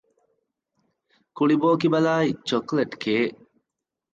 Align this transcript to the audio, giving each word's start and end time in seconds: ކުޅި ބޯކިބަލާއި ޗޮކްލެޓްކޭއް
ކުޅި 1.35 1.55
ބޯކިބަލާއި 1.61 2.29
ޗޮކްލެޓްކޭއް 2.47 3.35